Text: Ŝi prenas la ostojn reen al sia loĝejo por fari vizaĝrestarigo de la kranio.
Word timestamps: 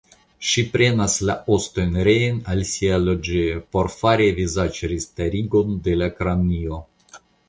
Ŝi 0.51 0.61
prenas 0.75 1.15
la 1.29 1.33
ostojn 1.55 1.99
reen 2.07 2.39
al 2.53 2.63
sia 2.69 2.97
loĝejo 3.01 3.59
por 3.75 3.89
fari 3.97 4.31
vizaĝrestarigo 4.39 5.63
de 5.89 5.95
la 6.01 6.09
kranio. 6.17 6.81